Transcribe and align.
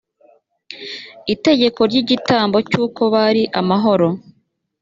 itegeko 1.33 1.79
ry 1.89 1.95
igitambo 2.01 2.57
cy 2.69 2.75
uko 2.83 3.01
bari 3.13 3.43
amahoro 3.59 4.07